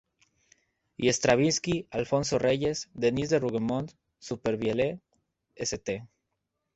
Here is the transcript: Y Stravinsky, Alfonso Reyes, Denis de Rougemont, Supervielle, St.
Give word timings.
Y 0.97 1.09
Stravinsky, 1.09 1.87
Alfonso 1.91 2.39
Reyes, 2.39 2.89
Denis 2.95 3.29
de 3.29 3.37
Rougemont, 3.37 3.91
Supervielle, 4.17 4.99
St. 5.55 6.07